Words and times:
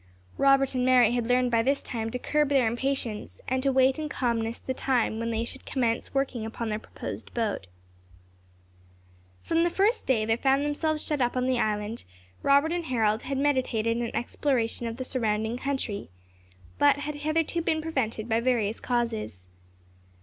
Robert 0.39 0.73
and 0.73 0.83
Mary 0.83 1.11
had 1.11 1.27
learned 1.27 1.51
by 1.51 1.61
this 1.61 1.79
time 1.83 2.09
to 2.09 2.17
curb 2.17 2.49
their 2.49 2.65
impatience, 2.67 3.39
and 3.47 3.61
to 3.61 3.71
wait 3.71 3.99
in 3.99 4.09
calmness 4.09 4.57
the 4.57 4.73
time 4.73 5.19
when 5.19 5.29
they 5.29 5.45
should 5.45 5.63
commence 5.63 6.11
working 6.15 6.43
upon 6.43 6.69
their 6.69 6.79
proposed 6.79 7.31
boat. 7.35 7.67
From 9.43 9.63
the 9.63 9.69
first 9.69 10.07
day 10.07 10.25
that 10.25 10.37
they 10.39 10.41
found 10.41 10.65
themselves 10.65 11.05
shut 11.05 11.21
up 11.21 11.33
upon 11.33 11.45
the 11.45 11.59
island, 11.59 12.03
Robert 12.41 12.71
and 12.71 12.85
Harold 12.87 13.21
had 13.21 13.37
meditated 13.37 13.97
an 13.97 14.15
exploration 14.15 14.87
of 14.87 14.97
the 14.97 15.05
surrounding 15.05 15.55
country, 15.55 16.09
but 16.79 16.97
had 16.97 17.13
hitherto 17.17 17.61
been 17.61 17.79
prevented 17.79 18.27
by 18.27 18.39
various 18.39 18.79
causes. 18.79 19.45